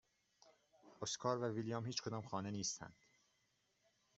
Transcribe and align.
اسکار 1.01 1.37
و 1.41 1.45
ویلیام 1.49 1.85
هیچکدام 1.85 2.21
خانه 2.21 2.51
نیستند. 2.51 3.05